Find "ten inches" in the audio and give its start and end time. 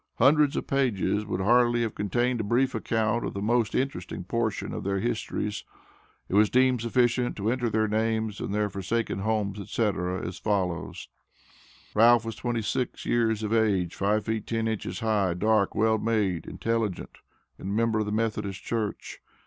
14.47-15.01